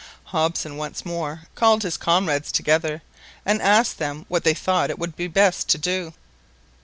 Hobson 0.33 0.77
once 0.77 1.05
more 1.05 1.41
called 1.53 1.83
his 1.83 1.95
comrades 1.95 2.51
together, 2.51 3.03
and 3.45 3.61
asked 3.61 3.99
them 3.99 4.25
what 4.29 4.43
they 4.43 4.55
thought 4.55 4.89
it 4.89 4.97
would 4.97 5.15
be 5.15 5.27
best 5.27 5.67
to 5.69 5.77
do. 5.77 6.13